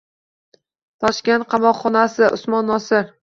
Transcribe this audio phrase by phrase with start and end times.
[1.03, 2.27] Toshkent qamoqxonasi.
[2.39, 3.09] Usmon Nosir.